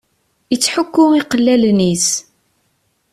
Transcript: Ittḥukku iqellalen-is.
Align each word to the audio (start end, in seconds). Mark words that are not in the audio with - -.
Ittḥukku 0.55 1.05
iqellalen-is. 1.19 2.07